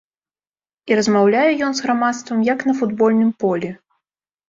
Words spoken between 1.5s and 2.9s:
ён з грамадствам як на